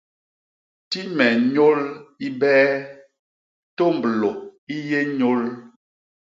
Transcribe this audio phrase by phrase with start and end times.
[0.89, 1.81] Ti me nyôl
[2.27, 2.75] i bee,
[3.77, 4.31] tômblô
[4.75, 5.41] i yé nyôl.